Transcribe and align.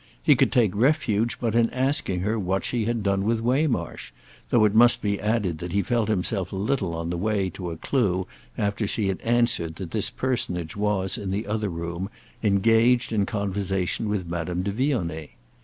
He 0.23 0.35
could 0.35 0.51
take 0.51 0.75
refuge 0.75 1.37
but 1.39 1.53
in 1.53 1.69
asking 1.69 2.21
her 2.21 2.39
what 2.39 2.65
she 2.65 2.85
had 2.85 3.03
done 3.03 3.23
with 3.23 3.39
Waymarsh, 3.39 4.09
though 4.49 4.65
it 4.65 4.73
must 4.73 4.99
be 4.99 5.21
added 5.21 5.59
that 5.59 5.73
he 5.73 5.83
felt 5.83 6.09
himself 6.09 6.51
a 6.51 6.55
little 6.55 6.95
on 6.95 7.11
the 7.11 7.19
way 7.19 7.51
to 7.51 7.69
a 7.69 7.77
clue 7.77 8.25
after 8.57 8.87
she 8.87 9.09
had 9.09 9.21
answered 9.21 9.75
that 9.75 9.91
this 9.91 10.09
personage 10.09 10.75
was, 10.75 11.19
in 11.19 11.29
the 11.29 11.45
other 11.45 11.69
room, 11.69 12.09
engaged 12.41 13.13
in 13.13 13.27
conversation 13.27 14.09
with 14.09 14.25
Madame 14.27 14.63
de 14.63 14.71
Vionnet. 14.71 15.29